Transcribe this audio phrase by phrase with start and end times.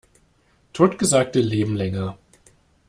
[0.73, 2.17] Totgesagte leben länger.